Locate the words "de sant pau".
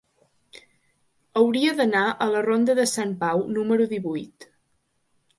2.79-3.43